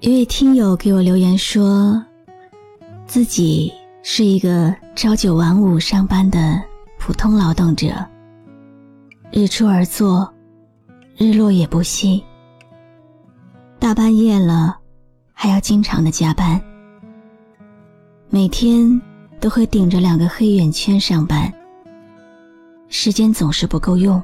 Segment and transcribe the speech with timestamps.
[0.00, 2.04] 一位听友给我留言说，
[3.06, 3.72] 自己
[4.02, 6.62] 是一个朝九晚五上班的
[6.98, 8.06] 普通劳动者，
[9.32, 10.30] 日出而作，
[11.16, 12.22] 日落也不息，
[13.78, 14.76] 大半夜了
[15.32, 16.60] 还要经常的加班，
[18.28, 19.00] 每天
[19.40, 21.50] 都会顶着两个黑眼圈上班，
[22.88, 24.22] 时间总是不够用，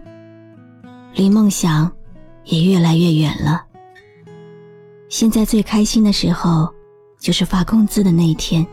[1.15, 1.91] 离梦想
[2.45, 3.65] 也越来越远了。
[5.13, 6.73] 现在最开心的时候，
[7.21, 8.67] 就是发工资的那一天。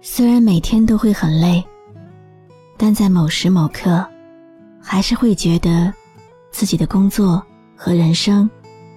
[0.00, 1.64] 虽然每天都会很累，
[2.76, 4.04] 但在某时某刻，
[4.82, 5.94] 还是会觉得
[6.50, 7.40] 自己的工作
[7.76, 8.50] 和人生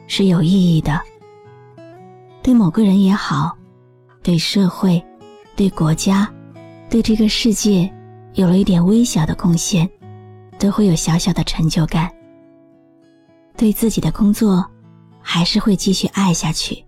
[0.08, 1.00] 是有意义的。
[2.42, 3.55] 对某个人也好，
[4.23, 5.02] 对社会、
[5.55, 6.27] 对国家、
[6.89, 7.88] 对这个世界，
[8.33, 9.88] 有了一点微小的贡献，
[10.58, 12.11] 都会有小小的成就感。
[13.55, 14.67] 对自己的工作。
[15.23, 16.85] 还是会继续爱下去。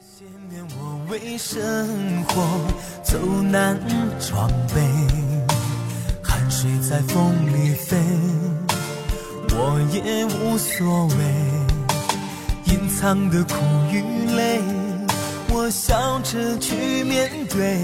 [0.00, 2.42] 这些年我为生活
[3.04, 3.78] 走南
[4.18, 4.80] 闯北，
[6.22, 7.96] 汗水在风里飞，
[9.50, 12.72] 我也无所谓。
[12.72, 13.54] 隐藏的苦
[13.92, 14.02] 与
[14.34, 14.60] 累，
[15.50, 17.78] 我笑着去面对，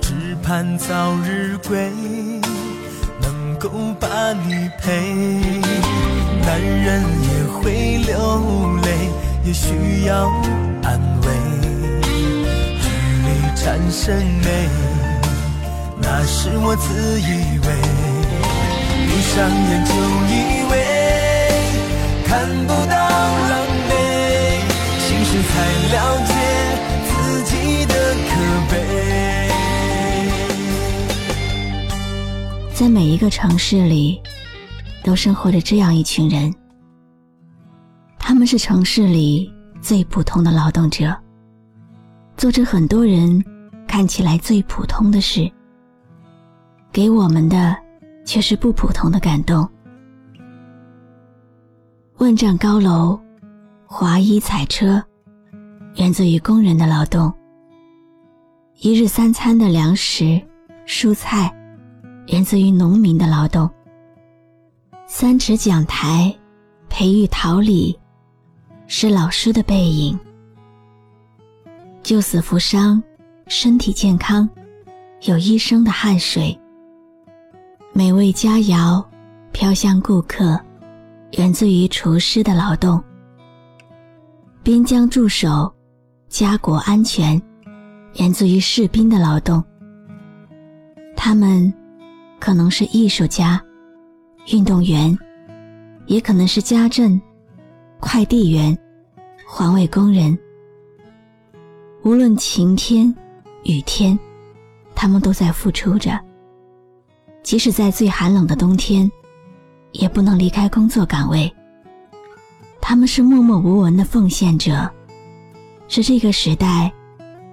[0.00, 1.90] 只盼早日归，
[3.20, 4.92] 能够把你陪。
[6.42, 8.14] 男人也会流
[8.76, 9.10] 泪，
[9.44, 10.30] 也需要
[10.84, 11.26] 安慰。
[12.80, 12.88] 距
[13.26, 14.68] 离产生美，
[16.00, 17.66] 那是我自以为。
[19.08, 19.90] 闭上眼就
[20.30, 20.34] 以
[20.70, 20.72] 为
[22.24, 22.94] 看不到
[23.50, 23.52] 狼
[23.90, 23.92] 狈，
[25.00, 25.52] 心事才
[25.90, 26.30] 了解
[27.08, 27.10] 自
[27.42, 27.50] 己
[27.86, 27.92] 的
[28.28, 28.30] 可
[28.70, 28.74] 悲。
[32.72, 34.20] 在每一个城市里。
[35.02, 36.52] 都生活着这样一群人，
[38.28, 39.48] 他们是城市里
[39.80, 41.16] 最普通的劳动者，
[42.36, 43.40] 做着很多人
[43.86, 45.48] 看起来最普通的事，
[46.90, 47.76] 给我们的
[48.24, 49.64] 却是不普通的感动。
[52.18, 53.16] 万丈高楼，
[53.86, 55.00] 华衣彩车，
[55.94, 57.30] 源自于工人的劳动；
[58.80, 60.42] 一日三餐的粮食、
[60.84, 61.54] 蔬菜，
[62.26, 63.70] 源自于农民的劳动。
[65.06, 66.36] 三尺讲台，
[66.88, 67.96] 培育桃李，
[68.88, 70.18] 是老师的背影。
[72.02, 73.02] 救死扶伤，
[73.48, 74.48] 身体健康，
[75.22, 76.56] 有医生的汗水。
[77.92, 79.04] 美味佳肴，
[79.52, 80.60] 飘向顾客，
[81.32, 83.02] 源自于厨师的劳动。
[84.62, 85.72] 边疆驻守，
[86.28, 87.40] 家国安全，
[88.16, 89.62] 源自于士兵的劳动。
[91.16, 91.72] 他们
[92.38, 93.60] 可能是艺术家。
[94.52, 95.18] 运动员，
[96.06, 97.20] 也可能是家政、
[98.08, 98.78] 快递员、
[99.44, 100.38] 环卫工人。
[102.04, 103.12] 无论晴天、
[103.64, 104.16] 雨天，
[104.94, 106.16] 他们都在付出着。
[107.42, 109.10] 即使在最寒冷的冬天，
[109.90, 111.52] 也不能离开工作岗位。
[112.80, 114.88] 他们是默默无闻的奉献者，
[115.88, 116.92] 是这个时代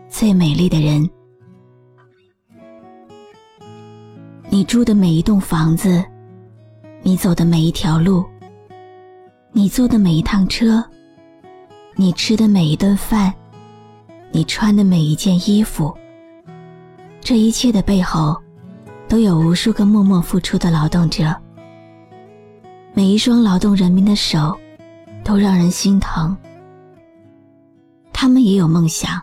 [0.08, 1.10] 最美丽的人。
[4.50, 6.06] 你住的每一栋房子。
[7.06, 8.24] 你走的每一条路，
[9.56, 10.84] 你坐的每一趟车，
[11.96, 13.32] 你吃的每一顿饭，
[14.32, 15.96] 你穿的每一件衣服，
[17.22, 18.36] 这一切的背后，
[19.08, 21.40] 都有无数个默默付出的劳动者。
[22.96, 24.58] 每一双劳动人民的手，
[25.24, 26.36] 都让人心疼。
[28.12, 29.22] 他们也有梦想，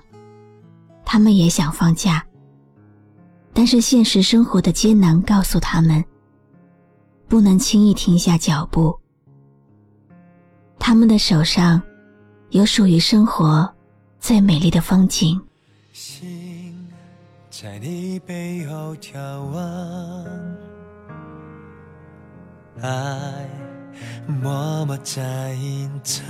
[1.04, 2.24] 他们也想放假，
[3.52, 6.04] 但是现实生活的艰难告诉他们。
[7.26, 9.00] 不能轻易停下脚步。
[10.80, 11.80] 他们的手上，
[12.48, 13.70] 有属于生活
[14.18, 15.40] 最美丽的风景。
[15.92, 16.88] 心
[17.50, 19.12] 在你背后眺
[19.52, 20.24] 望，
[22.82, 23.46] 爱
[24.26, 26.26] 默默在隐藏，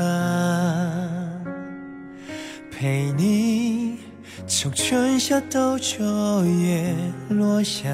[2.70, 3.96] 陪你
[4.46, 6.04] 从春夏到秋
[6.44, 6.94] 叶
[7.28, 7.88] 落下，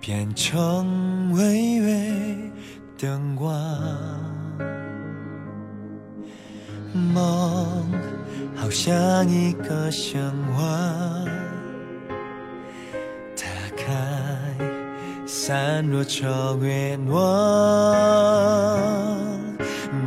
[0.00, 2.52] 变成微微
[2.98, 4.33] 灯光。
[6.94, 7.90] 梦
[8.54, 10.64] 好像一个神话，
[13.36, 13.44] 打
[13.76, 13.84] 开
[15.26, 17.18] 散落成愿望。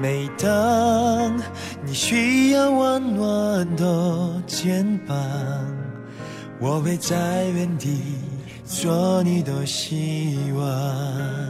[0.02, 1.38] 每当
[1.86, 5.18] 你需要温暖的肩膀，
[6.60, 8.02] 我会在原地
[8.66, 11.47] 做你的希望。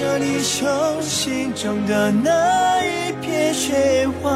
[0.00, 0.66] 着你手
[1.02, 4.32] 心中的那一片雪花，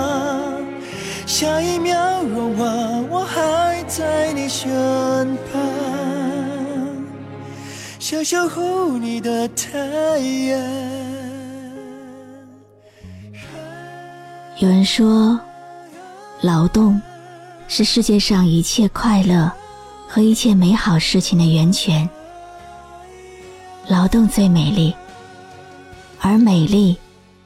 [1.24, 2.66] 下一秒融化，
[3.08, 4.68] 我还在你身
[5.50, 5.62] 旁，
[7.98, 9.78] 想守护你的太
[10.18, 10.60] 阳。
[14.58, 15.40] 有人说，
[16.42, 17.00] 劳动
[17.68, 19.50] 是世界上一切快乐
[20.06, 22.06] 和一切美好事情的源泉。
[23.88, 24.94] 劳动最美丽，
[26.26, 26.96] 而美丽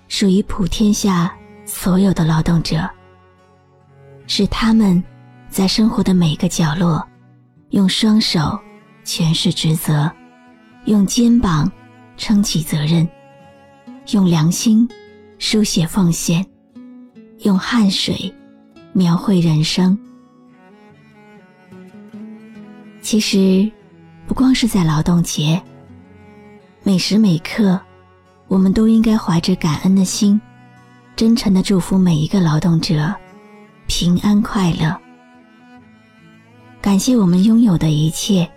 [0.06, 2.88] 属于普天下所有的劳动者。
[4.28, 5.02] 是他们
[5.50, 7.04] 在生活的每个角落，
[7.70, 8.56] 用双手
[9.04, 10.08] 诠释职责，
[10.84, 11.68] 用肩膀
[12.16, 13.06] 撑起责任，
[14.12, 14.88] 用良心
[15.40, 16.46] 书写奉献，
[17.40, 18.32] 用汗水
[18.92, 19.98] 描绘人生。
[23.02, 23.68] 其实，
[24.24, 25.60] 不光是在劳动节。
[26.84, 27.80] 每时每刻，
[28.48, 30.40] 我们都应该怀着感恩的心，
[31.14, 33.14] 真诚的祝福每一个劳动者
[33.86, 34.96] 平安快乐。
[36.80, 38.48] 感谢我们拥有的一切，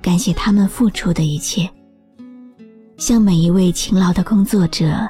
[0.00, 1.68] 感谢他们付出的一切。
[2.96, 5.08] 向每一位勤劳的工作者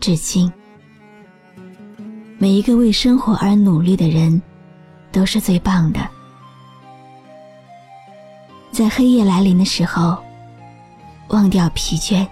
[0.00, 0.52] 致敬。
[2.38, 4.42] 每一个为生活而努力的人，
[5.12, 6.00] 都是最棒的。
[8.72, 10.16] 在黑夜来临的时候。
[11.30, 12.24] 忘掉疲倦，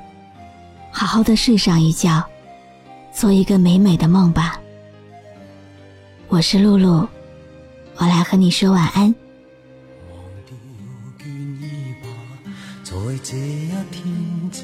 [0.96, 2.25] 好好的睡上一觉，
[3.12, 4.61] 做一个美美的梦吧。
[6.29, 7.08] 我是露露，
[7.96, 9.12] 我来和你说晚安。
[10.08, 10.56] 忘掉
[11.19, 11.26] 倦
[11.61, 12.06] 意吧，
[12.85, 12.94] 在
[13.25, 14.62] 这一天之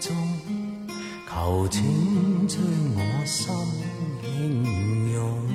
[0.00, 0.16] 中，
[1.30, 2.60] 求请将
[2.96, 3.54] 我心
[4.20, 5.48] 轻拥。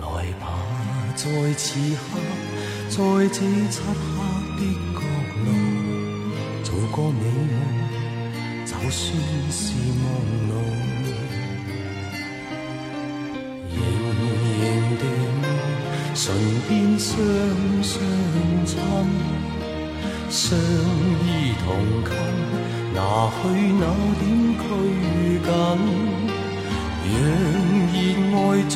[0.00, 0.44] 来吧，
[1.14, 2.18] 在此刻，
[2.90, 3.38] 在这
[3.70, 4.11] 漆黑。
[6.92, 7.56] 做个美梦，
[8.66, 9.02] 就算
[9.50, 9.62] 是
[10.02, 10.04] 梦
[10.48, 10.52] 露。
[13.72, 13.80] 仍
[14.60, 14.62] 然
[14.98, 15.02] 地
[16.14, 16.22] 唇
[16.68, 17.10] 边相
[17.82, 17.90] 相
[18.66, 18.76] 亲，
[20.28, 20.38] 相
[21.24, 21.28] 依
[21.64, 21.66] 同
[22.04, 22.06] 衾，
[22.94, 22.98] 拿
[23.30, 23.40] 去
[23.80, 23.82] 那
[24.20, 24.22] 点
[24.58, 24.60] 拘
[25.42, 25.48] 谨，
[27.08, 27.16] 让
[27.88, 27.96] 热
[28.36, 28.36] 爱
[28.68, 28.74] 将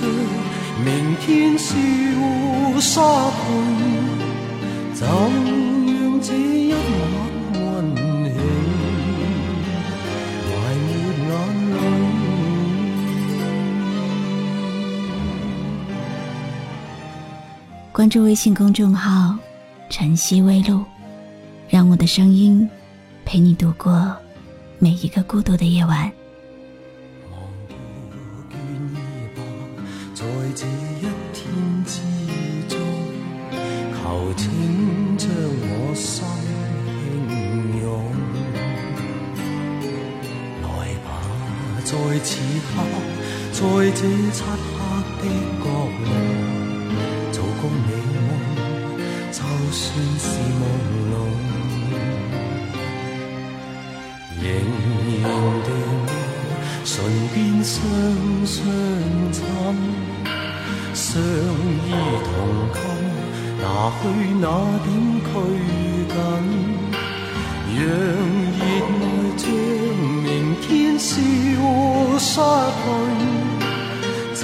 [0.83, 0.87] 明
[1.21, 1.27] 天
[1.59, 1.69] 消
[2.81, 3.45] 失去，
[4.95, 5.05] 怎？
[6.23, 6.66] 这一
[17.97, 19.35] 关注微信公众号
[19.89, 20.85] “晨曦微露”，
[21.67, 22.69] 让我的声音
[23.25, 24.15] 陪你度过
[24.79, 26.13] 每一个孤独的夜晚。
[30.15, 30.23] 在
[42.23, 42.83] 此刻，
[43.53, 43.61] 在
[43.93, 44.01] 这
[44.33, 44.45] 漆黑
[45.17, 45.25] 的
[45.65, 45.65] 角
[46.05, 46.36] 落，
[49.79, 49.85] 算
[50.19, 50.25] 是
[50.59, 50.63] 朦
[51.13, 51.15] 胧。
[54.43, 54.45] 仍
[55.23, 55.25] 然
[55.67, 55.69] 地
[56.85, 56.93] 唇
[57.35, 57.75] 边相
[58.47, 58.55] 相
[59.33, 59.37] 亲，
[60.95, 61.05] 相
[61.85, 61.89] 依
[62.25, 62.29] 同
[62.73, 62.75] 衾，
[63.61, 63.65] 拿
[63.99, 64.03] 去
[64.41, 64.45] 那
[64.85, 64.89] 点
[65.27, 65.29] 拘
[66.09, 66.15] 谨，
[67.77, 67.79] 让热
[68.61, 68.63] 爱
[69.37, 69.45] 将
[70.25, 70.27] 明
[70.63, 70.67] 天
[70.99, 71.13] 消。
[72.19, 72.41] 失去，
[74.35, 74.43] 就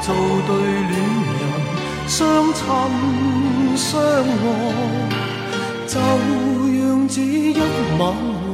[0.00, 0.14] 做
[0.46, 1.42] 对恋人
[2.06, 2.60] 相衬
[3.76, 4.46] 相爱，
[5.86, 7.54] 就让这一
[7.98, 8.53] 晚。